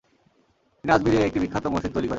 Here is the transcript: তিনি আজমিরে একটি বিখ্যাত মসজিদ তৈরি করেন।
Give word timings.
তিনি 0.83 0.91
আজমিরে 0.91 1.17
একটি 1.27 1.39
বিখ্যাত 1.39 1.65
মসজিদ 1.67 1.91
তৈরি 1.91 1.99
করেন। 1.99 2.09